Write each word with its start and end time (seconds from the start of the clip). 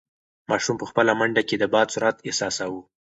ماشوم 0.49 0.75
په 0.79 0.85
خپله 0.89 1.11
منډه 1.19 1.41
کې 1.47 1.55
د 1.59 1.63
باد 1.73 1.87
سرعت 1.93 2.17
احساساوه. 2.27 2.81